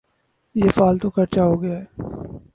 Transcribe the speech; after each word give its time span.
یہ 0.55 0.69
فالتو 0.77 1.07
خرچہ 1.15 1.41
ہو 1.49 1.55
گیا۔ 1.61 1.79